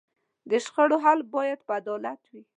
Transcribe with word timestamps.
د 0.49 0.51
شخړو 0.65 0.97
حل 1.05 1.19
باید 1.35 1.59
په 1.67 1.71
عدالت 1.79 2.21
وي. 2.31 2.41